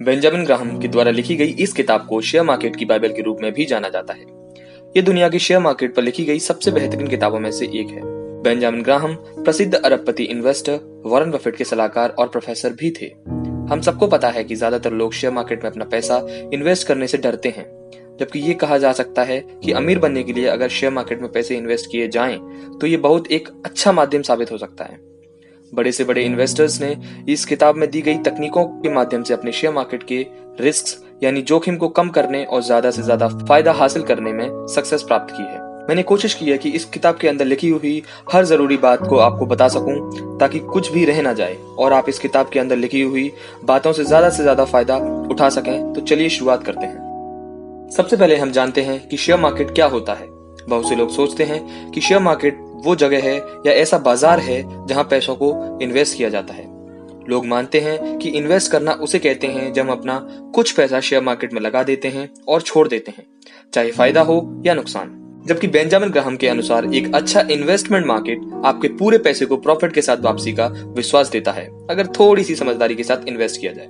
Benjamin 0.00 0.44
Graham 0.44 0.78
के 0.78 0.88
द्वारा 0.88 1.10
लिखी 1.10 1.34
गई 1.36 1.52
इस 1.58 1.72
किताब 1.72 2.04
को 2.06 2.20
शेयर 2.20 2.44
मार्केट 2.44 2.74
की 2.76 2.84
बाइबल 2.84 3.12
के 3.12 3.22
रूप 3.22 3.38
में 3.42 3.52
भी 3.52 3.64
जाना 3.66 3.88
जाता 3.88 4.14
है। 4.14 4.24
ये 4.94 5.02
दुनिया 5.02 5.28
की 5.28 5.38
शेयर 5.38 5.60
मार्केट 5.60 5.94
पर 5.94 6.02
लिखी 6.02 6.24
गई 6.24 6.38
सबसे 6.38 6.70
बेहतरीन 6.70 7.06
किताबों 7.06 7.38
में 7.40 7.50
से 7.50 7.66
एक 7.66 7.88
है। 7.88 8.00
बेंजामिन 8.42 8.82
ग्राहम 8.82 9.14
प्रसिद्ध 9.36 9.74
अरबपति 9.74 10.24
इन्वेस्टर 10.24 10.78
वॉरेन 11.06 11.30
बफेट 11.30 11.56
के 11.56 11.64
सलाहकार 11.64 12.10
और 12.10 12.28
प्रोफेसर 12.28 12.72
भी 12.72 12.90
थे। 12.92 13.06
हम 13.70 13.80
सबको 13.80 14.06
पता 14.06 14.30
है 14.30 14.44
कि 14.44 14.54
ज़्यादातर 14.54 14.92
लोग 14.92 15.12
शेयर 15.14 15.32
मार्केट 15.32 15.64
में 15.64 15.70
अपना 15.70 15.84
पैसा 15.86 16.20
इन्वेस्ट 16.52 16.86
करने 16.88 17.06
से 17.06 17.18
डरते 17.18 17.48
हैं, 17.48 17.66
जबकि 18.20 18.38
ये 18.38 18.54
कहा 18.54 18.78
जा 18.78 18.92
सकता 18.92 19.22
है 19.24 19.40
कि 19.64 19.72
अमीर 19.74 19.98
बनने 19.98 20.22
के 20.22 20.32
लिए 20.32 20.46
अगर 20.48 20.68
शेयर 20.70 20.92
मार्केट 20.92 21.22
में 21.22 21.30
पैसे 21.32 21.56
इन्वेस्ट 21.56 21.90
किए 21.90 22.08
जाएँ 22.08 22.38
तो 22.80 22.86
ये 22.86 22.96
बहुत 22.98 23.32
एक 23.32 23.48
अच्छा 23.66 23.92
माध्यम 23.92 24.22
साबित 24.22 24.52
हो 24.52 24.58
सकता 24.58 24.84
है। 24.84 25.00
बड़े 25.72 25.92
से 25.92 26.04
बड़े 26.04 26.22
इन्वेस्टर्स 26.22 26.80
ने 26.80 26.96
इस 27.28 27.44
किताब 27.44 27.76
में 27.76 27.90
दी 27.90 28.02
गई 28.02 28.18
तकनीकों 28.22 28.64
के 28.64 28.94
माध्यम 28.94 29.22
से 29.22 29.34
अपने 29.34 29.52
शेयर 29.52 29.72
मार्केट 29.72 30.02
के 30.02 30.26
रिस्क 30.60 31.04
यानी 31.22 31.42
जोखिम 31.42 31.76
को 31.76 31.88
कम 31.88 32.08
करने 32.08 32.44
और 32.44 32.62
ज़्यादा 32.62 32.90
से 32.90 33.02
ज़्यादा 33.02 33.28
फ़ायदा 33.28 33.72
हासिल 33.72 34.02
करने 34.02 34.32
में 34.32 34.66
सक्सेस 34.66 35.02
प्राप्त 35.02 35.34
की 35.36 35.42
है। 35.42 35.64
मैंने 35.88 36.02
कोशिश 36.02 36.34
की 36.34 36.46
है 36.46 36.56
कि 36.58 36.70
इस 36.70 36.84
किताब 36.84 37.16
के 37.16 37.28
अंदर 37.28 37.44
लिखी 37.44 37.68
हुई 37.68 38.02
हर 38.32 38.44
ज़रूरी 38.44 38.76
बात 38.76 39.06
को 39.08 39.16
आपको 39.18 39.46
बता 39.46 39.68
सकूँ, 39.68 40.38
ताकि 40.38 40.58
कुछ 40.62 40.90
भी 40.92 41.04
रह 41.04 41.20
ना 41.22 41.32
जाए, 41.32 41.54
और 41.54 41.92
आप 41.92 42.08
इस 42.08 42.18
किताब 42.18 42.48
के 42.48 42.58
अंदर 42.58 42.76
लिखी 42.76 43.00
हुई 43.02 43.30
बातों 43.64 43.92
से 43.92 44.04
ज़्यादा 44.04 44.30
से 44.30 44.42
ज़्यादा 44.42 44.64
फ़ायदा 44.64 44.96
उठा 45.30 45.48
सकें। 45.48 45.92
तो 45.92 46.00
चलिए 46.00 46.28
शुरुआत 46.28 46.64
करते 46.64 46.86
हैं। 46.86 47.90
सबसे 47.96 48.16
पहले 48.16 48.36
हम 48.36 48.50
जानते 48.50 48.82
हैं 48.82 49.06
कि 49.08 49.16
शेयर 49.16 49.38
मार्केट 49.38 49.70
क्या 49.70 49.86
होता 49.86 50.14
है। 50.14 50.28
बहुत 50.60 50.88
से 50.88 50.96
लोग 50.96 51.10
सोचते 51.10 51.44
हैं 51.44 51.90
कि 51.90 52.00
शेयर 52.00 52.20
मार्केट 52.20 52.58
वो 52.86 52.94
जगह 52.96 53.22
है 53.22 53.36
या 53.66 53.72
ऐसा 53.72 53.98
बाज़ार 54.00 54.40
है 54.40 54.62
जहाँ 54.86 55.04
पैसों 55.04 55.34
को 55.36 55.78
इन्वेस्ट 55.82 56.16
किया 56.16 56.28
जाता 56.28 56.54
है। 56.54 56.64
लोग 57.28 57.46
मानते 57.46 57.80
हैं 57.80 58.16
कि 58.18 58.28
इन्वेस्ट 58.30 58.70
करना 58.72 58.92
उसे 59.02 59.18
कहते 59.18 59.46
हैं 59.48 59.72
जब 59.72 59.82
हम 59.82 59.90
अपना 59.90 60.18
कुछ 60.54 60.72
पैसा 60.72 61.00
शेयर 61.00 61.22
मार्केट 61.22 61.52
में 61.52 61.60
लगा 61.60 61.82
देते 61.82 62.08
हैं 62.08 62.28
और 62.48 62.62
छोड़ 62.62 62.86
देते 62.88 63.12
हैं, 63.16 63.26
चाहे 63.72 63.90
फ़ायदा 63.92 64.20
हो 64.22 64.62
या 64.66 64.74
नुकसान। 64.74 65.22
जबकि 65.46 65.66
बेंजामिन 65.68 66.10
ग्राहम 66.10 66.36
के 66.36 66.48
अनुसार 66.48 66.84
एक 66.94 67.14
अच्छा 67.14 67.40
इन्वेस्टमेंट 67.50 68.06
मार्केट 68.06 68.40
आपके 68.64 68.88
पूरे 68.94 69.18
पैसे 69.18 69.46
को 69.46 69.56
प्रॉफिट 69.56 69.92
के 69.92 70.02
साथ 70.02 70.22
वापसी 70.22 70.52
का 70.52 70.66
विश्वास 70.96 71.30
देता 71.30 71.52
है, 71.52 71.66
अगर 71.90 72.06
थोड़ी 72.18 72.44
सी 72.44 72.54
समझदारी 72.54 72.94
के 72.94 73.02
साथ 73.02 73.28
इन्वेस्ट 73.28 73.60
किया 73.60 73.72
जाए। 73.72 73.88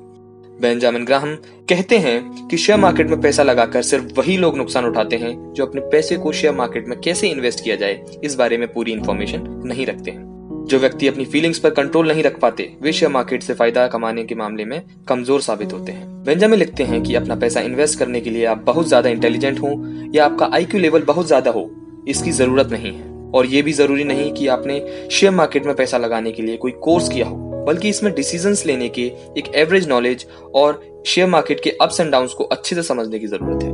बेंजामिन 0.61 1.05
ग्राहम 1.05 1.35
कहते 1.71 1.97
हैं 1.99 2.47
कि 2.49 2.57
शेयर 2.57 2.79
मार्केट 2.79 3.09
में 3.09 3.21
पैसा 3.21 3.43
लगाकर 3.43 3.83
सिर्फ़ 3.83 4.13
वही 4.17 4.37
लोग 4.37 4.57
नुकसान 4.57 4.85
उठाते 4.85 5.17
हैं 5.17 5.33
जो 5.55 5.67
अपने 5.67 5.81
पैसे 5.93 6.17
को 6.17 6.33
शेयर 6.33 6.55
मार्केट 6.55 6.87
में 6.89 6.99
कैसे 7.01 7.29
इन्वेस्ट 7.29 7.63
किया 7.65 7.77
जाए, 7.77 8.01
इस 8.25 8.35
बारे 8.35 8.59
में 8.59 8.73
पूरी 8.73 8.93
इन्फॉर्मेशन 8.93 9.45
नहीं 9.67 9.87
रखते 9.87 10.11
हैं। 10.11 10.25
जो 10.67 10.79
व्यक्ति 10.79 11.09
अपनी 11.09 11.25
फीलिंग्स 11.25 11.59
पर 11.59 11.71
कंट्रोल 11.71 12.09
नहीं 12.09 12.23
रख 12.23 12.39
पाते, 12.41 12.71
वे 12.83 12.93
शेयर 12.93 13.13
मार्केट 13.13 13.43
से 13.43 13.55
फ़ायदा 13.55 13.87
कमाने 13.87 14.25
के 14.25 14.35
मामले 14.35 14.65
में 14.65 14.81
कमज़ोर 15.09 15.41
साबित 15.41 15.73
होते 15.73 15.93
हैं। 15.93 16.25
बेंजामिन 16.25 16.59
लिखते 16.59 16.85
हैं 16.85 17.03
कि 17.03 17.15
अपना 17.15 17.35
पैसा 17.35 17.61
इन्वेस्ट 17.61 17.99
करने 17.99 18.21
के 18.21 18.31
लिए 18.31 18.45
आप 18.45 18.63
बहुत 18.67 18.89
ज़्यादा 18.89 19.11
इंटेलिजेंट 19.11 19.61
हो 19.61 19.69
या 20.15 20.25
आपका 20.25 20.49
आईक्यू 20.53 20.81
लेवल 20.81 21.03
बहुत 21.03 21.27
ज़्यादा 21.27 21.51
हो, 21.51 21.71
इसकी 22.09 22.31
ज़रूरत 22.33 22.73
नहीं 22.73 22.93
है। 22.93 23.15
और 23.35 23.47
ये 23.47 23.63
भी 23.63 23.73
ज़रूरी 23.73 24.05
नहीं 24.05 24.33
कि 24.33 24.47
आपने 24.49 24.81
शेयर 25.11 25.33
मार्केट 25.33 25.67
में 25.67 25.75
पैसा 25.77 25.99
लगाने 25.99 26.33
के 26.33 26.43
लिए 26.43 26.57
कोई 26.57 26.73
कोर्स 26.83 27.09
किया 27.09 27.27
हो। 27.27 27.46
बल्कि 27.67 27.89
इसमें 27.89 28.13
डिसीजंस 28.15 28.65
लेने 28.67 28.89
के 28.89 29.03
एक 29.39 29.55
एवरेज 29.55 29.89
नॉलेज 29.89 30.27
और 30.55 31.03
शेयर 31.07 31.29
मार्केट 31.29 31.61
के 31.61 31.71
अप्स 31.83 32.01
एंड 32.01 32.11
डाउन 32.13 32.27
को 32.29 32.45
अच्छे 32.45 32.77
से 32.77 32.83
समझने 32.83 33.19
की 33.19 33.27
ज़रूरत 33.27 33.63
है। 33.63 33.71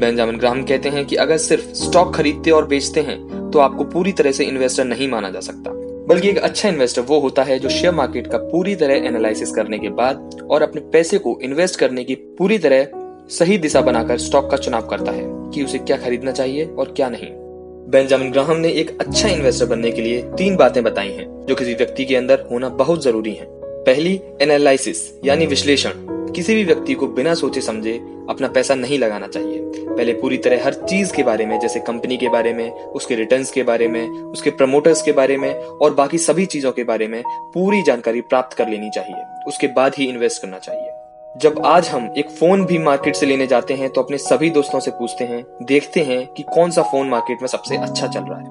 बेंजामिन 0.00 0.38
ग्राहम 0.38 0.62
कहते 0.62 0.88
हैं 0.88 1.04
कि 1.06 1.16
अगर 1.16 1.38
सिर्फ़ 1.38 1.72
स्टॉक 1.74 2.14
खरीदते 2.14 2.50
और 2.50 2.66
बेचते 2.66 3.00
हैं 3.00 3.50
तो 3.50 3.58
आपको 3.58 3.84
पूरी 3.84 4.12
तरह 4.12 4.32
से 4.32 4.44
इन्वेस्टर 4.44 4.84
नहीं 4.84 5.08
माना 5.08 5.30
जा 5.30 5.40
सकता। 5.40 5.70
बल्कि 6.08 6.28
एक 6.28 6.38
अच्छा 6.38 6.68
इन्वेस्टर 6.68 7.02
वो 7.02 7.20
होता 7.20 7.42
है 7.42 7.58
जो 7.58 7.68
शेयर 7.68 7.94
मार्केट 7.94 8.26
का 8.26 8.38
पूरी 8.38 8.74
तरह 8.76 9.06
एनालिसिस 9.06 9.52
करने 9.52 9.78
के 9.78 9.88
बाद 9.88 10.46
और 10.50 10.62
अपने 10.62 10.80
पैसे 10.92 11.18
को 11.18 11.38
इन्वेस्ट 11.42 11.78
करने 11.80 12.04
की 12.04 12.14
पूरी 12.14 12.58
तरह 12.58 12.86
सही 13.30 13.58
दिशा 13.58 13.80
बनाकर 13.80 14.18
स्टॉक 14.18 14.50
का 14.50 14.56
चुनाव 14.56 14.86
करता 14.86 15.12
है 15.12 15.24
कि 15.50 15.64
उसे 15.64 15.78
क्या 15.78 15.96
खरीदना 15.96 16.32
चाहिए 16.32 16.64
और 16.68 16.92
क्या 16.96 17.08
नहीं। 17.08 17.43
बेंजामिन 17.88 18.30
ग्राहम 18.30 18.56
ने 18.56 18.68
एक 18.68 19.00
अच्छा 19.00 19.28
इन्वेस्टर 19.28 19.66
बनने 19.66 19.90
के 19.90 20.02
लिए 20.02 20.22
तीन 20.22 20.56
बातें 20.56 20.84
बताई 20.84 21.08
हैं, 21.08 21.46
जो 21.46 21.54
किसी 21.54 21.74
व्यक्ति 21.74 22.04
के 22.04 22.16
अंदर 22.16 22.44
होना 22.52 22.68
बहुत 22.68 23.02
ज़रूरी 23.02 23.34
है। 23.34 23.46
पहली 23.62 24.20
एनालिसिस 24.40 25.20
यानी 25.24 25.46
विश्लेषण। 25.46 25.90
किसी 26.32 26.54
भी 26.54 26.64
व्यक्ति 26.64 26.94
को 26.94 27.06
बिना 27.06 27.34
सोचे 27.34 27.60
समझे 27.60 27.92
अपना 28.30 28.48
पैसा 28.48 28.74
नहीं 28.74 28.98
लगाना 28.98 29.26
चाहिए। 29.26 29.60
पहले 29.64 30.12
पूरी 30.12 30.38
तरह 30.38 30.64
हर 30.64 30.74
चीज़ 30.74 31.14
के 31.14 31.22
बारे 31.22 31.46
में, 31.46 31.60
जैसे 31.60 31.80
कंपनी 31.80 32.16
के 32.16 32.28
बारे 32.28 32.52
में, 32.52 32.70
उसके 32.70 33.14
रिटर्न्स 33.14 33.50
के 33.50 33.62
बारे 33.62 33.88
में, 33.88 34.08
उसके 34.08 34.50
प्रमोटर्स 34.50 35.02
के 35.02 35.12
बारे 35.12 35.36
में, 35.36 35.54
और 35.54 35.94
बाकी 35.94 36.18
सभी 36.18 36.46
चीज़ों 36.46 36.72
के 36.72 36.84
बारे 36.84 37.08
में 37.08 37.22
पूरी 37.26 37.82
जानकारी 37.82 38.20
प्राप्त 38.20 38.56
कर 38.56 38.68
लेनी 38.68 38.90
चाहिए। 38.90 39.44
उसके 39.48 39.66
बाद 39.66 39.94
ही 39.98 40.04
इन्वेस्ट 40.04 40.42
करना 40.42 40.58
चाहिए। 40.58 40.88
जब 41.34 41.54
आज 41.66 41.88
हम 41.88 42.04
एक 42.18 42.28
फ़ोन 42.30 42.64
भी 42.64 42.76
मार्केट 42.78 43.16
से 43.16 43.26
लेने 43.26 43.46
जाते 43.46 43.74
हैं 43.74 43.88
तो 43.90 44.02
अपने 44.02 44.18
सभी 44.18 44.50
दोस्तों 44.50 44.80
से 44.80 44.90
पूछते 44.90 45.24
हैं, 45.24 45.42
देखते 45.62 46.00
हैं 46.00 46.26
कि 46.26 46.42
कौन 46.44 46.70
सा 46.70 46.82
फ़ोन 46.82 47.08
मार्केट 47.08 47.40
में 47.42 47.48
सबसे 47.48 47.76
अच्छा 47.76 48.06
चल 48.06 48.20
रहा 48.20 48.38
है। 48.38 48.46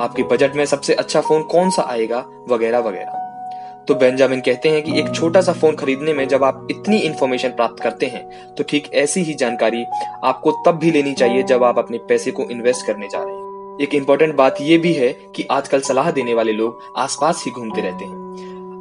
आपके 0.00 0.22
बजट 0.22 0.56
में 0.56 0.64
सबसे 0.64 0.94
अच्छा 0.94 1.20
फ़ोन 1.20 1.42
कौन 1.42 1.70
सा 1.70 1.82
आएगा? 1.82 2.24
वगैरह 2.48 2.78
वगैरह। 2.78 3.84
तो 3.88 3.94
बेंजामिन 3.94 4.40
कहते 4.40 4.68
हैं 4.68 4.82
कि 4.82 4.98
एक 4.98 5.14
छोटा 5.14 5.40
सा 5.40 5.52
फ़ोन 5.52 5.76
खरीदने 5.76 6.12
में 6.12 6.26
जब 6.28 6.44
आप 6.44 6.66
इतनी 6.70 6.98
इन्फॉर्मेशन 6.98 7.48
प्राप्त 7.48 7.82
करते 7.82 8.06
हैं 8.06 8.54
तो 8.54 8.64
ठीक 8.64 8.92
ऐसी 8.94 9.22
ही 9.22 9.34
जानकारी 9.34 9.84
आपको 10.24 10.50
तब 10.66 10.78
भी 10.78 10.90
लेनी 10.90 11.12
चाहिए 11.12 11.42
जब 11.42 11.64
आप 11.64 11.78
अपने 11.78 11.98
पैसे 12.08 12.30
को 12.30 12.50
इन्वेस्ट 12.50 12.86
करने 12.86 13.08
जा 13.08 13.22
रहे 13.22 13.34
हैं। 13.34 13.78
एक 13.82 13.94
इम्पोर्टेंट 13.94 14.34
बात 14.34 14.60
यह 14.60 14.78
भी 14.78 14.92
है 14.92 15.12
कि 15.36 15.46
आजकल 15.50 15.80
सलाह 15.82 16.10
देने 16.10 16.34
वाले 16.34 16.52
लोग 16.52 16.92
आसपास 16.96 17.42
ही 17.46 17.52
घूमते 17.52 17.80
रहते 17.80 18.04
हैं। 18.04 18.23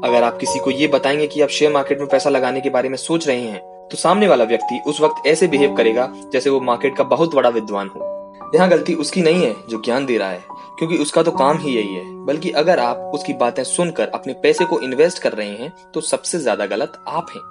अगर 0.04 0.24
आप 0.24 0.38
किसी 0.38 0.60
को 0.60 0.72
ये 0.72 0.88
बताएँगे 0.88 1.28
कि 1.28 1.42
आप 1.42 1.50
शेयर 1.50 1.72
मार्केट 1.72 2.00
में 2.00 2.08
पैसा 2.10 2.30
लगाने 2.30 2.62
के 2.62 2.70
बारे 2.70 2.90
में 2.90 2.98
सोच 2.98 3.28
रहे 3.28 3.42
हैं 3.42 3.60
तो 3.88 3.98
सामने 3.98 4.28
वाला 4.28 4.44
व्यक्ति 4.44 4.82
उस 4.88 5.02
वक्त 5.02 5.28
ऐसे 5.28 5.48
बिहेव 5.48 5.76
करेगा 5.76 6.12
जैसे 6.34 6.50
वो 6.50 6.60
मार्केट 6.62 6.96
का 6.98 7.04
बहुत 7.06 7.36
बड़ा 7.36 7.50
विद्वान 7.50 7.90
हो। 7.90 8.10
यहाँ 8.56 8.68
गलती 8.70 8.94
उसकी 8.96 9.22
नहीं 9.22 9.44
है 9.44 9.56
जो 9.70 9.82
ज्ञान 9.82 10.06
दे 10.06 10.18
रहा 10.18 10.30
है, 10.30 10.44
क्योंकि 10.80 10.98
उसका 10.98 11.24
तो 11.24 11.32
काम 11.32 11.58
ही 11.58 11.76
यही 11.76 11.94
है। 11.96 12.26
बल्कि 12.26 12.50
अगर 12.52 12.80
आप 12.80 13.12
उसकी 13.14 13.34
बातें 13.34 13.64
सुनकर 13.64 14.10
अपने 14.10 14.34
पैसे 14.34 14.66
को 14.66 14.80
इन्वेस्ट 14.80 15.20
कर 15.20 15.34
रहे 15.34 15.50
हैं 15.50 15.74
तो 15.94 16.02
सबसे 16.02 16.40
ज़्यादा 16.40 16.66
गलत 16.66 17.04
आप 17.08 17.32
हैं। 17.36 17.42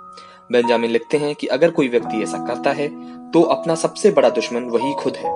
बेंजामिन 0.52 0.90
लिखते 0.90 1.18
हैं 1.18 1.34
कि 1.34 1.46
अगर 1.48 1.70
कोई 1.70 1.88
व्यक्ति 1.88 2.22
ऐसा 2.22 2.46
करता 2.46 2.70
है 2.72 2.88
तो 3.32 3.42
अपना 3.50 3.74
सबसे 3.76 4.10
बड़ा 4.10 4.30
दुश्मन 4.30 4.68
वही 4.70 4.92
खुद 4.94 5.16
है। 5.16 5.30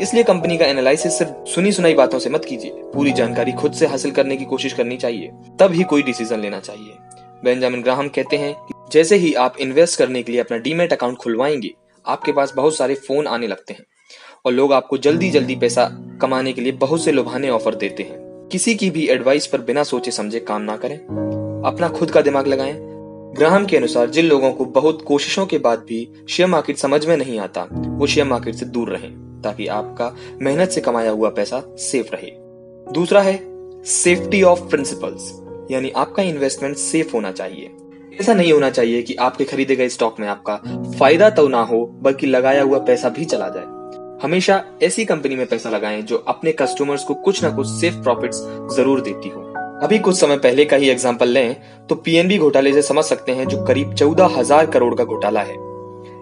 इसलिए 0.00 0.22
कंपनी 0.22 0.58
का 0.58 0.64
एनालिसिस 0.64 1.18
सिर्फ़ 1.18 1.50
सुनी 1.50 1.72
सुनाई 1.72 1.94
बातों 1.94 2.18
से 2.18 2.30
मत 2.30 2.44
कीजिए। 2.44 2.70
पूरी 2.70 3.12
जानकारी 3.12 3.52
खुद 3.52 3.72
से 3.72 3.86
हासिल 3.86 4.10
करने 4.10 4.36
की 4.36 4.44
कोशिश 4.44 4.72
करनी 4.72 4.96
चाहिए। 4.96 5.30
तब 5.60 5.72
ही 5.72 5.82
कोई 5.82 6.02
डिसीज़न 6.02 6.40
लेना 6.40 6.60
चाहिए। 6.60 6.92
बेंजामिन 7.44 7.82
ग्राहम 7.82 8.08
कहते 8.08 8.36
हैं 8.36 8.54
कि 8.54 8.74
जैसे 8.92 9.16
ही 9.16 9.34
आप 9.34 9.54
इन्वेस्ट 9.60 9.98
करने 9.98 10.22
के 10.22 10.32
लिए 10.32 10.40
अपना 10.40 10.58
डीमेट 10.58 10.92
अकाउंट 10.92 11.16
खुलवाएँगे, 11.16 11.70
आपके 12.06 12.32
पास 12.32 12.52
बहुत 12.56 12.76
सारे 12.76 12.94
फ़ोन 12.94 13.26
आने 13.26 13.46
लगते 13.46 13.72
हैं 13.72 13.84
और 14.44 14.52
लोग 14.52 14.72
आपको 14.72 14.98
जल्दी 14.98 15.30
जल्दी 15.30 15.56
पैसा 15.56 15.90
कमाने 16.20 16.52
के 16.52 16.60
लिए 16.60 16.72
बहुत 16.72 17.04
से 17.04 17.12
लुभाने 17.12 17.50
ऑफ़र 17.50 17.74
देते 17.74 18.02
हैं। 18.02 18.48
किसी 18.52 18.74
की 18.74 18.90
भी 18.90 19.08
एडवाइस 19.08 19.46
पर 19.46 19.60
बिना 19.60 19.82
सोचे 19.82 20.10
समझे 20.10 20.40
काम 20.40 20.62
ना 20.62 20.76
करें। 20.76 20.98
अपना 21.66 21.88
खुद 21.88 22.10
का 22.10 22.20
दिमाग 22.20 22.46
लगाएँ। 22.46 22.74
ग्राहम 23.36 23.66
के 23.66 23.76
अनुसार 23.76 24.10
जिन 24.10 24.24
लोगों 24.24 24.52
को 24.52 24.64
बहुत 24.64 25.02
कोशिशों 25.02 25.46
के 25.46 25.58
बाद 25.58 25.78
भी 25.78 26.26
शेयर 26.28 26.48
मार्केट 26.48 26.76
समझ 26.76 27.06
में 27.06 27.16
नहीं 27.16 27.38
आता, 27.38 27.68
वो 27.72 28.06
शेयर 28.06 28.26
मार्केट 28.26 28.54
से 28.54 28.66
दूर 28.66 28.90
रहें। 28.90 29.24
ताकि 29.44 29.66
आपका 29.68 30.14
मेहनत 30.42 30.70
से 30.70 30.80
कमाया 30.80 31.10
हुआ 31.10 31.30
पैसा 31.30 31.62
सेफ़ 31.80 32.14
रहे। 32.14 32.30
दूसरा 32.86 33.20
है 33.20 33.38
सेफ्टी 33.86 34.42
ऑफ़ 34.42 34.68
प्रिंसिपल्स 34.70 35.32
यानी 35.70 35.90
आपका 35.96 36.22
इन्वेस्टमेंट 36.22 36.76
सेफ़ 36.78 37.12
होना 37.12 37.32
चाहिए। 37.32 37.70
ऐसा 38.20 38.34
नहीं 38.34 38.52
होना 38.52 38.70
चाहिए 38.70 39.02
कि 39.02 39.14
आपके 39.16 39.44
खरीदे 39.44 39.76
गए 39.76 39.88
स्टॉक 39.88 40.20
में 40.20 40.26
आपका 40.28 40.56
फ़ायदा 40.98 41.30
तो 41.30 41.46
ना 41.48 41.62
हो, 41.62 41.84
बल्कि 41.94 42.26
लगाया 42.26 42.62
हुआ 42.62 42.78
पैसा 42.80 43.08
भी 43.08 43.24
चला 43.24 43.48
जाए। 43.48 43.72
हमेशा 44.22 44.62
ऐसी 44.82 45.04
कंपनी 45.04 45.36
में 45.36 45.46
पैसा 45.46 45.70
लगाएँ 45.70 46.02
जो 46.02 46.16
अपने 46.28 46.52
कस्टमर्स 46.52 47.04
को 47.04 47.14
कुछ 47.14 47.42
ना 47.44 47.50
कुछ 47.50 47.66
सेफ़ 47.70 48.02
प्रॉफिट्स 48.02 48.40
ज़रूर 48.76 49.00
देती 49.00 49.28
हो। 49.28 49.42
अभी 49.82 49.98
कुछ 49.98 50.16
समय 50.16 50.36
पहले 50.38 50.64
का 50.64 50.76
ही 50.76 50.88
एग्ज़ाम्पल 50.90 51.28
लें 51.28 51.56
तो 51.86 51.94
पीएनबी 51.96 52.38
घोटाले 52.38 52.72
से 52.72 52.82
समझ 52.82 53.04
सकते 53.04 53.32
हैं 53.32 53.46
जो 53.48 53.64
करीब 53.64 53.94
चौदह 53.94 54.38
हज़ार 54.38 54.66
करोड़ 54.66 54.94
का 54.94 55.04
घोटाला 55.04 55.40
है। 55.40 55.54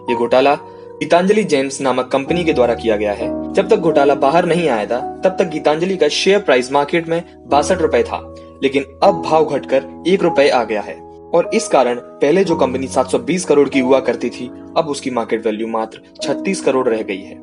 ये 0.03 0.15
घोटाला 0.15 0.55
गीतांजलि 1.03 1.45
जेम्स 1.45 1.81
नामक 1.81 2.07
कंपनी 2.07 2.45
के 2.45 2.53
द्वारा 2.53 2.75
किया 2.75 2.97
गया 2.97 3.13
है। 3.13 3.53
जब 3.53 3.69
तक 3.69 3.77
घोटाला 3.77 4.15
बाहर 4.15 4.45
नहीं 4.45 4.69
आया 4.69 4.87
था 4.87 5.21
तब 5.25 5.37
तक 5.39 5.45
गीतांजलि 5.45 5.97
का 5.97 6.09
शेयर 6.09 6.41
प्राइस 6.41 6.73
मार्केट 6.73 7.09
में 7.09 7.23
बासठ 7.49 7.79
रूपए 7.79 8.03
था। 8.03 8.35
लेकिन 8.63 8.85
अब 9.03 9.23
भाव 9.23 9.45
घटकर 9.45 10.03
एक 10.07 10.23
रूपए 10.23 10.49
आ 10.49 10.65
गया 10.65 10.81
है। 10.81 11.01
और 11.35 11.51
इस 11.55 11.69
कारण 11.69 11.95
पहले 11.95 12.45
जो 12.45 12.57
कंपनी 12.57 12.87
720 12.87 13.45
करोड़ 13.45 13.69
की 13.69 13.81
हुआ 13.81 14.01
करती 14.01 14.31
थी, 14.31 14.51
अब 14.77 14.85
उसकी 14.89 15.11
मार्केट 15.11 15.47
वैल्यू 15.47 15.67
मात्र 15.67 16.01
36 16.23 16.61
करोड़ 16.61 16.89
रह 16.89 17.03
गई 17.03 17.23
है। 17.23 17.35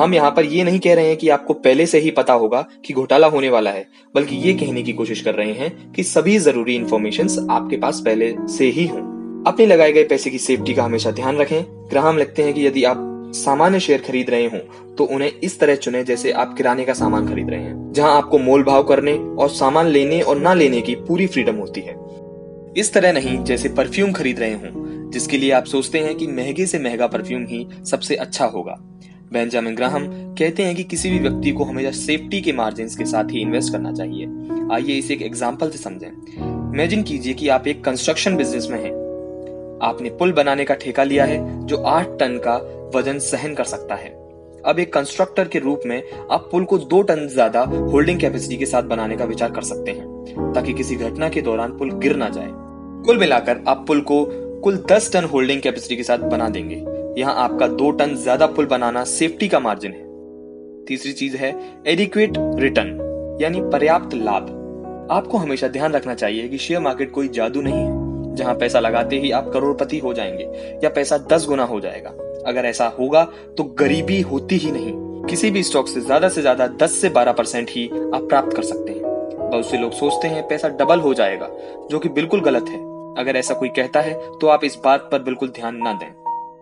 हम 0.00 0.14
यहाँ 0.14 0.30
पर 0.30 0.44
ये 0.44 0.64
नहीं 0.64 0.78
कह 0.78 0.94
रहे 0.94 1.06
हैं 1.06 1.16
कि 1.16 1.28
आपको 1.28 1.54
पहले 1.54 1.86
से 1.86 1.98
ही 1.98 2.10
पता 2.10 2.32
होगा 2.32 2.68
कि 2.84 2.94
घोटाला 2.94 3.26
होने 3.26 3.48
वाला 3.48 3.70
है, 3.70 3.86
बल्कि 4.14 4.36
ये 4.36 4.52
कहने 4.52 4.82
की 4.82 4.92
कोशिश 4.92 5.20
कर 5.20 5.34
रहे 5.34 5.52
हैं 5.52 5.92
कि 5.92 6.02
सभी 6.02 6.38
ज़रूरी 6.38 6.74
इन्फॉर्मेशन 6.74 7.48
आपके 7.50 7.76
पास 7.76 8.00
पहले 8.00 8.36
से 8.40 8.66
ही 8.66 8.86
हों। 8.86 9.13
अपने 9.46 9.64
लगाए 9.66 9.92
गए 9.92 10.04
पैसे 10.04 10.30
की 10.30 10.38
सेफ्टी 10.38 10.74
का 10.74 10.84
हमेशा 10.84 11.10
ध्यान 11.12 11.36
रखें। 11.36 11.62
ग्राहम 11.90 12.18
लिखते 12.18 12.42
हैं 12.42 12.52
कि 12.54 12.66
यदि 12.66 12.84
आप 12.84 13.10
सामान्य 13.34 13.80
शेयर 13.80 14.00
खरीद 14.00 14.30
रहे 14.30 14.46
हो 14.46 14.58
तो 14.96 15.04
उन्हें 15.06 15.30
इस 15.40 15.58
तरह 15.60 15.74
चुने 15.76 16.02
जैसे 16.04 16.32
आप 16.32 16.54
किराने 16.56 16.84
का 16.84 16.92
सामान 16.94 17.28
खरीद 17.28 17.50
रहे 17.50 17.60
हैं, 17.60 17.92
जहाँ 17.92 18.16
आपको 18.16 18.38
मोल 18.38 18.62
भाव 18.64 18.82
करने 18.82 19.12
और 19.12 19.48
सामान 19.50 19.86
लेने 19.88 20.20
और 20.20 20.38
ना 20.38 20.54
लेने 20.54 20.80
की 20.80 20.94
पूरी 21.08 21.26
फ्रीडम 21.26 21.56
होती 21.56 21.80
है। 21.80 21.96
इस 22.76 22.92
तरह 22.94 23.12
नहीं, 23.12 23.42
जैसे 23.44 23.68
परफ्यूम 23.70 24.12
खरीद 24.12 24.40
रहे 24.40 24.54
हो, 24.54 25.10
जिसके 25.10 25.38
लिए 25.38 25.50
आप 25.50 25.64
सोचते 25.66 25.98
हैं 25.98 26.14
कि 26.14 26.26
महँगे 26.28 26.66
से 26.66 26.78
महँगा 26.78 27.06
परफ्यूम 27.08 27.46
ही 27.46 27.66
सबसे 27.90 28.14
अच्छा 28.16 28.46
होगा। 28.46 28.76
बेंजामिन 29.32 29.74
ग्राहम 29.74 30.06
कहते 30.38 30.62
हैं 30.62 30.74
कि 30.76 30.84
किसी 30.84 31.10
भी 31.10 31.18
व्यक्ति 31.18 31.50
को 31.50 31.64
हमेशा 31.64 31.90
सेफ्टी 31.90 32.40
के 32.40 32.52
मार्जिन 32.54 32.88
के 32.88 33.04
साथ 33.04 33.32
ही 33.32 33.40
इन्वेस्ट 33.40 33.72
करना 33.72 33.92
चाहिए। 33.92 34.26
आइए 34.72 34.98
इसे 34.98 35.14
एक 35.14 35.22
एग्ज़ाम्पल 35.22 35.70
से 35.70 35.78
समझें। 35.78 36.08
इमेजिन 36.08 37.02
कीजिए 37.02 37.34
कि 37.34 37.48
आप 37.48 37.66
एक 37.68 37.84
कंस्ट्रक्शन 37.84 38.36
बिज़नेस 38.36 38.68
में 38.70 38.82
हैं। 38.84 39.03
आपने 39.82 40.10
पुल 40.10 40.32
बनाने 40.32 40.64
का 40.64 40.74
ठेका 40.74 41.04
लिया 41.04 41.24
है 41.24 41.66
जो 41.66 41.76
आठ 41.78 42.18
टन 42.18 42.38
का 42.44 42.56
वज़न 42.94 43.18
सहन 43.20 43.54
कर 43.54 43.64
सकता 43.64 43.94
है। 43.94 44.08
अब 44.64 44.78
एक 44.78 44.92
कंस्ट्रक्टर 44.92 45.48
के 45.48 45.58
रूप 45.58 45.80
में 45.86 46.02
आप 46.30 46.48
पुल 46.52 46.64
को 46.64 46.78
दो 46.80 47.00
टन 47.02 47.26
ज़्यादा 47.28 47.60
होल्डिंग 47.62 48.20
कैपेसिटी 48.20 48.56
के 48.56 48.66
साथ 48.66 48.82
बनाने 48.82 49.16
का 49.16 49.24
विचार 49.24 49.50
कर 49.50 49.62
सकते 49.62 49.90
हैं, 49.90 50.52
ताकि 50.54 50.72
किसी 50.72 50.96
घटना 50.96 51.28
के 51.28 51.42
दौरान 51.42 51.76
पुल 51.78 51.90
गिर 51.98 52.16
ना 52.16 52.28
जाए। 52.28 52.50
कुल 53.06 53.18
मिलाकर 53.18 53.62
आप 53.68 53.84
पुल 53.88 54.00
को 54.02 54.24
कुल 54.62 54.76
10 54.92 55.12
टन 55.12 55.24
होल्डिंग 55.24 55.60
कैपेसिटी 55.62 55.96
के 55.96 56.02
साथ 56.02 56.18
बना 56.30 56.48
देंगे। 56.48 56.76
यहाँ 57.18 57.34
आपका 57.34 57.66
दो 57.68 57.90
टन 57.90 58.14
ज़्यादा 58.16 58.46
पुल 58.46 58.66
बनाना 58.66 59.04
सेफ्टी 59.04 59.48
का 59.48 59.60
मार्जिन 59.60 59.92
है। 59.92 60.84
तीसरी 60.86 61.12
चीज़ 61.12 61.36
है 61.36 61.54
एडिक्वेट 61.86 62.34
रिटर्न 62.58 63.38
यानी 63.40 63.60
पर्याप्त 63.72 64.14
लाभ। 64.14 64.48
आपको 65.10 65.38
हमेशा 65.38 65.68
ध्यान 65.68 65.92
रखना 65.92 66.14
चाहिए 66.14 66.48
कि 66.48 66.58
शेयर 66.58 66.80
मार्केट 66.80 67.10
कोई 67.10 67.28
जादू 67.28 67.60
नहीं 67.60 67.74
है। 67.74 68.03
जहाँ 68.34 68.54
पैसा 68.54 68.80
लगाते 68.80 69.18
ही 69.18 69.30
आप 69.30 69.50
करोड़पति 69.52 69.98
हो 69.98 70.12
जाएँगे, 70.14 70.44
या 70.84 70.90
पैसा 70.90 71.18
दस 71.32 71.46
गुना 71.46 71.64
हो 71.64 71.80
जाएगा। 71.80 72.10
अगर 72.46 72.64
ऐसा 72.64 72.86
होगा 72.98 73.24
तो 73.58 73.64
गरीबी 73.78 74.20
होती 74.22 74.56
ही 74.56 74.70
नहीं। 74.72 74.92
किसी 75.26 75.50
भी 75.50 75.62
स्टॉक 75.62 75.88
से 75.88 76.00
ज़्यादा 76.00 76.28
से 76.28 76.40
ज़्यादा 76.40 76.66
10 76.78 77.00
से 77.00 77.08
12 77.10 77.32
परसेंट 77.32 77.70
ही 77.70 77.86
आप 77.88 78.26
प्राप्त 78.28 78.56
कर 78.56 78.62
सकते 78.62 78.92
हैं। 78.92 79.02
बहुत 79.02 79.66
से 79.66 79.78
लोग 79.78 79.92
सोचते 79.92 80.28
हैं 80.28 80.46
पैसा 80.48 80.68
डबल 80.70 81.00
हो 81.00 81.14
जाएगा, 81.14 81.48
जो 81.90 81.98
कि 81.98 82.08
बिल्कुल 82.10 82.40
गलत 82.40 82.68
है। 82.68 82.78
अगर 83.18 83.36
ऐसा 83.36 83.54
कोई 83.54 83.68
कहता 83.68 84.00
है 84.00 84.14
तो 84.40 84.46
आप 84.46 84.64
इस 84.64 84.78
बात 84.84 85.08
पर 85.12 85.22
बिल्कुल 85.22 85.48
ध्यान 85.50 85.76
न 85.78 85.96
दें। 85.98 86.12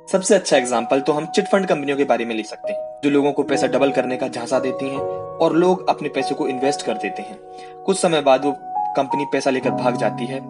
सबसे 0.09 0.35
अच्छा 0.35 0.57
एग्ज़ाम्पल 0.57 1.01
तो 1.01 1.13
हम 1.13 1.27
चिट 1.27 1.47
फंड 1.49 1.67
कंपनियों 1.67 1.97
के 1.97 2.05
बारे 2.05 2.25
में 2.25 2.35
ले 2.35 2.43
सकते 2.43 2.73
हैं, 2.73 3.01
जो 3.05 3.11
लोगों 3.11 3.33
को 3.33 3.43
पैसा 3.43 3.67
डबल 3.67 3.91
करने 3.91 4.17
का 4.17 4.29
झांसा 4.29 4.59
देती 4.61 4.89
हैं 4.89 5.01
और 5.39 5.57
लोग 5.57 5.89
अपने 5.89 6.09
पैसे 6.09 6.35
को 6.35 6.49
इन्वेस्ट 6.49 6.83
कर 6.83 6.95
देते 6.95 7.23
हैं। 7.23 7.39
कुछ 7.85 7.99
समय 7.99 8.21
बाद 8.21 8.45
वो 8.45 8.53
कंपनी 8.97 9.25
पैसा 9.33 9.51
लेकर 9.51 9.71
भाग 9.73 9.97
जाती 9.97 10.27
है 10.27 10.41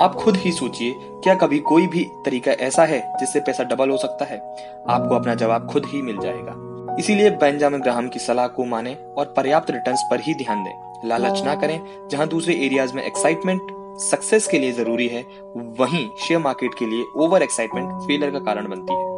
आप 0.00 0.14
खुद 0.14 0.36
ही 0.36 0.52
सोचिए, 0.52 0.94
क्या 1.00 1.34
कभी 1.34 1.58
कोई 1.58 1.86
भी 1.86 2.04
तरीका 2.24 2.52
ऐसा 2.52 2.84
है 2.84 3.16
जिससे 3.20 3.40
पैसा 3.40 3.64
डबल 3.64 3.90
हो 3.90 3.96
सकता 3.96 4.24
है? 4.24 4.38
आपको 4.88 5.14
अपना 5.14 5.34
जवाब 5.34 5.66
खुद 5.66 5.86
ही 5.86 6.02
मिल 6.02 6.18
जाएगा। 6.18 6.96
इसीलिए 6.98 7.30
बेंजामिन 7.30 7.80
ग्राहम 7.80 8.08
की 8.08 8.18
सलाह 8.18 8.46
को 8.46 8.64
माने 8.64 8.96
और 9.16 9.34
पर्याप्त 9.36 9.70
रिटर्न्स 9.70 10.02
पर 10.10 10.20
ही 10.20 10.34
ध्यान 10.34 10.64
दें। 10.64 11.08
लालच 11.08 11.42
ना 11.42 11.54
करें, 11.54 12.08
जहाँ 12.10 12.28
दूसरे 12.28 12.54
एरियाज़ 12.54 12.94
में 12.94 13.02
एक्साइटमेंट 13.02 13.60
सक्सेस 14.00 14.46
के 14.46 14.58
लिए 14.58 14.72
ज़रूरी 14.72 15.08
है, 15.08 15.22
वहीं 15.56 16.08
शेयर 16.28 16.40
मार्केट 16.40 16.70
के 16.78 16.86
लिए 16.86 17.04
ओवर 17.16 17.42
एक्साइटमेंट 17.42 17.92
फेलियर 17.92 18.30
का 18.30 18.38
कारण 18.38 18.68
बनती 18.68 18.92
है। 18.92 19.08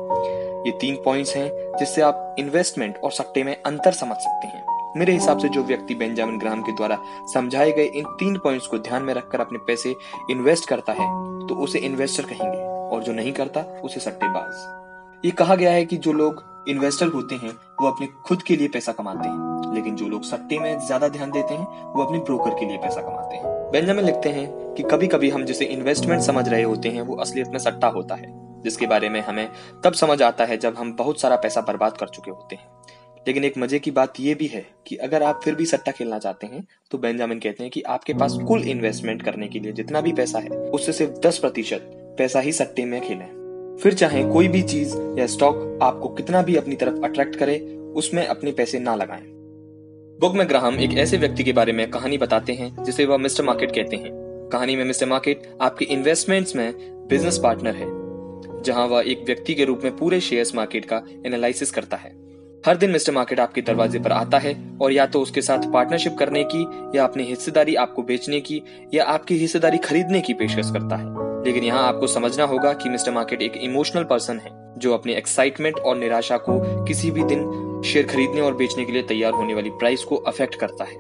ये 0.67 0.71
तीन 0.71 0.95
पॉइंट्स 0.95 1.37
हैं 1.37 1.51
जिससे 1.79 2.03
आप 2.03 2.37
इन्वेस्टमेंट 2.39 2.99
और 3.05 3.13
सट्टे 3.13 3.45
में 3.45 3.57
अंतर 3.67 3.93
समझ 3.93 4.17
सकते 4.17 4.47
हैं। 4.47 4.60
मेरे 4.97 5.13
हिसाब 5.13 5.39
से 5.39 5.49
जो 5.49 5.63
व्यक्ति 5.63 5.95
बेंजामिन 5.95 6.39
ग्राहम 6.39 6.63
के 6.63 6.73
द्वारा 6.73 6.99
समझाए 7.35 7.73
गए 7.73 7.85
इन 7.85 8.05
तीन 8.19 8.37
पॉइंट्स 8.39 8.67
को 8.67 8.79
ध्यान 8.81 9.03
में 9.03 9.13
रखकर 9.15 9.41
अपने 9.41 9.59
पैसे 9.67 9.95
इन्वेस्ट 10.31 10.69
करता 10.69 10.93
है 10.93 11.07
तो 11.47 11.55
उसे 11.57 11.79
इन्वेस्टर 11.79 12.25
कहेंगे, 12.25 12.59
और 12.89 13.03
जो 13.03 13.13
नहीं 13.13 13.33
करता, 13.33 13.61
उसे 13.85 14.01
सट्टेबाज। 14.01 15.25
ये 15.25 15.31
कहा 15.33 15.55
गया 15.55 15.71
है 15.73 15.85
कि 15.85 15.97
जो 15.97 16.13
लोग 16.13 16.45
इन्वेस्टर 16.69 17.07
होते 17.09 17.35
हैं, 17.35 17.51
वो 17.81 17.89
अपने 17.89 18.07
खुद 18.27 18.43
के 18.43 18.57
लिए 18.57 18.69
पैसा 18.69 18.93
कमाते 18.93 19.29
हैं, 19.29 19.75
लेकिन 19.75 19.97
जो 19.97 20.09
लोग 20.09 20.25
सट्टे 20.25 20.59
में 20.59 20.79
ज़्यादा 20.79 21.09
ध्यान 21.09 21.31
देते 21.31 21.55
हैं, 21.55 21.67
वो 21.95 22.05
अपने 22.05 22.19
ब्रोकर 22.19 22.55
के 22.55 22.67
लिए 22.67 22.79
पैसा 22.79 23.01
कमाते 23.01 23.37
हैं। 23.37 23.59
बेंजामिन 23.73 24.05
लिखते 24.05 24.29
हैं 24.29 24.75
कि 24.75 24.83
कभी 24.83 25.07
कभी 25.07 25.31
हम 25.31 25.45
जिसे 25.45 25.65
इन्वेस्टमेंट 25.67 26.23
समझ 26.23 26.49
रहे 26.49 26.63
होते 26.63 26.89
हैं, 26.89 27.03
वो 27.03 27.17
असलियत 27.17 27.49
में 27.49 27.59
सट्टा 27.59 27.89
होता 27.89 28.15
है, 28.15 28.33
जिसके 28.63 28.87
बारे 28.87 29.09
में 29.09 29.21
हमें 29.21 29.49
तब 29.85 29.93
समझ 29.95 30.23
आता 30.23 30.45
है 30.45 30.57
जब 30.59 30.77
हम 30.79 30.93
बहुत 30.97 31.21
सारा 31.21 31.37
पैसा 31.37 31.61
बर्बाद 31.63 31.97
कर 31.97 32.09
चुके 32.09 32.31
होते 32.31 32.57
हैं। 32.57 32.69
लेकिन 33.29 33.45
एक 33.45 33.59
मज़े 33.59 33.79
की 33.79 33.91
बात 33.91 34.21
यह 34.21 34.35
भी 34.35 34.47
है 34.47 34.65
कि 34.87 34.97
अगर 34.97 35.23
आप 35.23 35.41
फिर 35.45 35.55
भी 35.55 35.65
सट्टा 35.67 35.93
खेलना 35.93 36.19
चाहते 36.19 36.47
हैं 36.47 36.67
तो 36.91 36.99
बेंजामिन 36.99 37.39
कहते 37.39 37.63
हैं 37.63 37.71
कि 37.73 37.83
आपके 37.83 38.15
पास 38.15 38.37
कुल 38.49 38.63
इन्वेस्टमेंट 38.65 39.23
करने 39.23 39.49
के 39.49 39.59
लिए 39.59 39.73
जितना 39.73 40.01
भी 40.01 40.13
पैसा 40.13 40.39
है, 40.39 40.49
उससे 40.49 40.93
सिर्फ़ 40.93 41.21
दस 41.21 41.39
प्रतिशत 41.39 41.91
पैसा 42.19 42.41
ही 42.41 42.53
सट्टे 42.53 42.85
में 42.85 43.01
खेलें। 43.01 43.79
फिर 43.83 43.95
चाहे 43.95 44.23
कोई 44.25 44.49
भी 44.49 44.63
चीज़ 44.63 44.97
या 45.19 45.27
स्टॉक 45.27 45.79
आपको 45.83 46.09
कितना 46.09 46.43
भी 46.43 46.57
अपनी 46.57 46.75
तरफ़ 46.75 47.05
अट्रैक्ट 47.05 47.37
करे, 47.37 47.59
उसमें 47.95 48.27
अपने 48.27 48.53
पैसे 48.53 48.79
ना 48.79 48.95
लगाएँ। 48.95 49.23
बुक 50.21 50.35
में 50.35 50.49
ग्राहम 50.49 50.79
एक 50.81 50.95
ऐसे 50.99 51.19
व्यक्ति 51.19 51.45
के 51.45 51.53
बारे 51.53 51.73
में 51.73 51.91
कहानी 51.91 52.19
बताते 52.19 52.53
हैं, 52.53 52.85
जिसे 52.85 53.05
वह 53.05 53.17
मिस्टर 53.17 53.45
मार्केट 53.45 53.75
कहते 53.75 53.97
हैं। 53.97 54.11
कहानी 54.53 54.77
में 54.77 54.85
मिस्टर 54.85 55.07
मार्केट 55.07 55.43
आपके 55.61 55.85
इन्वेस्टमेंट्स 55.85 56.57
में 56.57 56.73
बिज़नेस 57.09 57.39
पार्टनर 57.39 57.75
है, 57.75 57.87
जहाँ 58.63 58.87
वह 58.87 59.05
एक 59.07 59.25
व्यक्ति 59.27 59.55
के 59.55 59.65
रूप 59.65 59.81
में 59.85 59.97
पूरे 59.97 60.21
शेयर्स 60.21 60.55
मार्केट 60.55 60.85
का 60.85 61.03
एनालिसिस 61.27 61.71
करता 61.71 61.97
है। 61.97 62.13
हर 62.67 62.77
दिन 62.77 62.91
मिस्टर 62.91 63.13
मार्केट 63.13 63.41
आपके 63.41 63.63
दरवाजे 63.63 63.99
पर 63.99 64.13
आता 64.13 64.39
है 64.39 64.79
और 64.81 64.93
या 64.93 65.07
तो 65.07 65.21
उसके 65.21 65.43
साथ 65.43 65.73
पार्टनरशिप 65.73 66.17
करने 66.19 66.45
की, 66.45 66.67
या 66.99 67.05
अपनी 67.05 67.23
हिस्सेदारी 67.23 67.75
आपको 67.75 68.03
बेचने 68.03 68.41
की, 68.41 68.63
या 68.95 69.05
आपकी 69.05 69.35
हिस्सेदारी 69.35 69.79
खरीदने 69.79 70.21
की 70.21 70.35
पेशकश 70.35 70.71
करता 70.71 70.97
है। 70.97 71.45
लेकिन 71.45 71.65
यहाँ 71.65 71.89
आपको 71.89 72.07
समझना 72.07 72.45
होगा 72.45 72.73
कि 72.73 72.89
मिस्टर 72.89 73.13
मार्केट 73.13 73.43
एक 73.43 73.57
इमोशनल 73.57 74.05
पर्सन 74.05 74.39
है, 74.39 74.79
जो 74.79 74.95
अपने 74.95 75.15
एक्साइटमेंट 75.15 75.77
और 75.77 75.97
निराशा 75.97 76.37
को 76.37 76.85
किसी 76.85 77.11
भी 77.11 77.25
दिन 77.25 77.83
शेयर 77.83 78.07
खरीदने 78.07 78.41
और 78.41 78.55
बेचने 78.55 78.85
के 78.85 78.93
लिए 78.93 79.03
तैयार 79.03 79.33
होने 79.33 79.55
वाली 79.55 79.71
प्राइस 79.71 80.05
को 80.05 80.17
अफेक्ट 80.17 80.55
करता 80.55 80.85
है। 80.85 80.99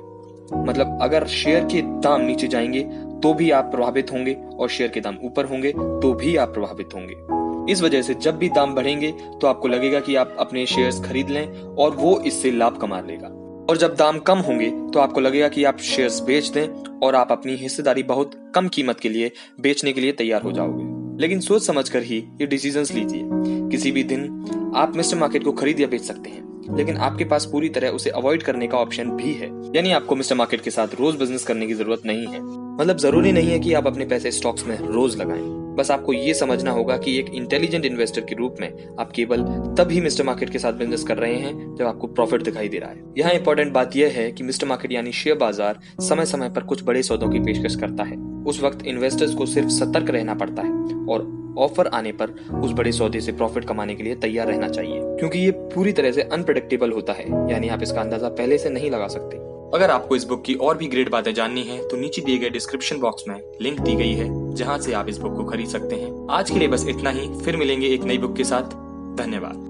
मतलब 0.65 0.99
अगर 1.03 1.27
शेयर 1.27 1.65
के 1.65 1.83
दाम 1.83 2.21
नीचे 2.21 2.49
जाएँगे 2.49 2.83
तो 3.23 3.35
भी 3.35 3.51
आप 3.51 3.65
प्रभावित 3.65 4.13
होंगे 4.13 4.37
और 4.59 4.69
शेयर 4.69 4.91
के 4.91 5.01
दाम 5.01 5.19
ऊपर 5.25 5.45
होंगे 5.45 5.73
तो 5.73 6.13
भी 6.13 6.37
आप 6.37 6.49
प्रभावित 6.49 6.95
होंगे। 6.95 7.40
इस 7.69 7.83
वजह 7.83 8.03
से 8.03 8.15
जब 8.15 8.37
भी 8.39 8.49
दाम 8.49 8.75
बढ़ेंगे 8.75 9.11
तो 9.12 9.47
आपको 9.47 9.69
लगेगा 9.69 10.01
कि 10.01 10.15
आप 10.15 10.37
अपने 10.39 10.65
शेयर्स 10.67 11.01
खरीद 11.01 11.31
लें 11.31 11.47
और 11.47 11.97
वो 11.97 12.19
इससे 12.21 12.51
लाभ 12.51 12.77
कमा 12.77 13.01
लेगा। 13.01 13.29
और 13.71 13.77
जब 13.77 13.95
दाम 13.95 14.19
कम 14.19 14.39
होंगे 14.39 14.71
तो 14.93 14.99
आपको 14.99 15.21
लगेगा 15.21 15.49
कि 15.49 15.65
आप 15.65 15.79
शेयर्स 15.81 16.21
बेच 16.21 16.49
दें 16.49 16.67
और 16.99 17.15
आप 17.15 17.33
अपनी 17.33 17.55
हिस्सेदारी 17.57 18.03
बहुत 18.03 18.33
कम 18.55 18.69
कीमत 18.69 19.01
के 19.01 19.09
लिए 19.09 19.31
बेचने 19.61 19.93
के 19.93 20.01
लिए 20.01 20.12
तैयार 20.12 20.43
हो 20.43 20.53
जाओगे। 20.53 20.85
लेकिन 21.23 21.41
सोच 21.41 21.62
समझ 21.62 21.89
कर 21.89 22.03
ही 22.03 22.19
ये 22.41 22.47
डिसीज़न 22.47 22.85
लीजिए। 22.95 23.23
किसी 23.71 23.91
भी 23.93 24.03
दिन 24.05 24.73
आप 24.77 24.97
मिस्टर 24.97 25.17
मार्केट 25.17 25.45
को 25.45 25.53
खरीद 25.53 25.81
या 25.81 25.87
बेच 25.87 26.03
सकते 26.03 26.31
हैं, 26.31 26.77
लेकिन 26.77 26.97
आपके 26.97 27.25
पास 27.25 27.45
पूरी 27.45 27.69
तरह 27.69 27.89
उसे 27.89 28.11
अवॉइड 28.11 28.43
करने 28.43 28.67
का 28.67 28.79
ऑप्शन 28.79 29.11
भी 29.11 29.33
है। 29.33 29.49
यानी 29.77 29.93
आपको 29.93 30.17
मिस्टर 30.17 30.35
मार्केट 30.35 30.61
के 30.61 30.71
साथ 30.71 30.95
रोज 30.95 31.17
बिज़नेस 31.17 31.45
करने 31.45 31.67
की 31.67 31.75
ज़रूरत 31.75 32.03
नहीं 32.06 32.27
है। 32.27 32.41
मतलब 32.81 32.97
ज़रूरी 32.97 33.31
नहीं 33.32 33.50
है 33.50 33.59
कि 33.59 33.73
आप 33.75 33.87
अपने 33.87 34.05
पैसे 34.05 34.31
स्टॉक्स 34.31 34.67
में 34.67 34.79
रोज 34.79 35.17
लगाएँ। 35.17 35.43
बस 35.77 35.91
आपको 35.91 36.12
ये 36.12 36.35
समझना 36.35 36.71
होगा 36.71 36.97
कि 36.97 37.19
एक 37.19 37.27
इंटेलिजेंट 37.35 37.85
इन्वेस्टर 37.85 38.21
के 38.21 38.35
रूप 38.35 38.56
में 38.61 38.97
आप 39.00 39.11
केवल 39.12 39.43
तब 39.79 39.89
ही 39.91 40.01
मिस्टर 40.01 40.25
मार्केट 40.25 40.51
के 40.51 40.58
साथ 40.58 40.72
बिज़नेस 40.72 41.03
कर 41.05 41.17
रहे 41.17 41.34
हैं 41.34 41.75
जब 41.75 41.87
आपको 41.87 42.06
प्रॉफिट 42.06 42.43
दिखाई 42.43 42.69
दे 42.69 42.79
रहा 42.79 42.91
है। 42.91 43.05
यहाँ 43.19 43.32
इंपॉर्टेंट 43.32 43.72
बात 43.72 43.96
यह 43.96 44.13
है 44.17 44.31
कि 44.32 44.44
मिस्टर 44.44 44.67
मार्केट 44.67 44.93
यानी 44.93 45.13
शेयर 45.13 45.37
बाज़ार 45.37 45.81
समय 46.01 46.27
समय 46.27 46.51
पर 46.51 46.63
कुछ 46.63 46.84
बड़े 46.84 47.03
सौदों 47.03 47.29
की 47.29 47.41
पेशकश 47.41 47.77
करता 47.77 48.05
है। 48.05 48.17
उस 48.44 48.63
वक्त 48.63 48.87
इन्वेस्टर्स 48.87 49.34
को 49.34 49.46
सिर्फ़ 49.46 49.69
सतर्क 49.69 50.10
रहना 50.10 50.34
पड़ता 50.34 50.63
है 50.63 50.72
और 51.06 51.55
ऑफ़र 51.58 51.87
आने 51.87 52.13
पर 52.13 52.34
उस 52.63 52.72
बड़े 52.72 52.93
सौदे 52.93 53.20
से 53.20 53.32
प्रॉफिट 53.32 53.65
कमाने 53.65 53.94
के 53.94 54.03
लिए 54.03 54.15
तैयार 54.15 54.46
रहना 54.46 54.69
चाहिए। 54.69 55.01
क्योंकि 55.03 55.39
ये 55.39 55.51
पूरी 55.51 55.93
तरह 55.93 56.13
से 56.13 56.22
अनप्रडिक्टेबल 56.22 56.93
होता 56.93 57.13
है। 57.13 57.29
यानी 57.53 57.69
आप 57.69 57.82
इसका 57.82 58.01
अंदाज़ा 58.01 58.29
पहले 58.29 58.58
से 58.58 58.70
नहीं 58.70 58.91
लगा 58.91 59.08
सकते। 59.08 59.40
अगर 59.74 59.91
आपको 59.91 60.17
इस 60.17 60.24
बुक 60.24 60.43
की 60.44 60.55
और 60.55 60.77
भी 60.77 60.86
ग्रेट 60.86 61.10
बातें 61.10 61.32
जाननी 61.34 61.62
है 61.62 61.79
तो 61.89 61.96
नीचे 61.96 62.22
दिए 62.22 62.39
गए 62.39 62.50
डिस्क्रिप्शन 62.50 62.98
बॉक्स 62.98 63.24
में 63.29 63.41
लिंक 63.60 63.81
दी 63.81 63.94
गई 63.94 64.12
है, 64.12 64.29
जहाँ 64.55 64.79
से 64.79 64.93
आप 64.93 65.08
इस 65.08 65.19
बुक 65.19 65.36
को 65.36 65.44
खरीद 65.44 65.69
सकते 65.69 65.96
हैं। 65.96 66.27
आज 66.31 66.50
के 66.50 66.58
लिए 66.58 66.69
बस 66.69 66.86
इतना 66.89 67.10
ही, 67.10 67.29
फिर 67.41 67.56
मिलेंगे 67.56 67.89
एक 67.89 68.05
नई 68.05 68.19
बुक 68.19 68.36
के 68.36 68.44
साथ। 68.44 68.79
धन्यवाद। 69.17 69.69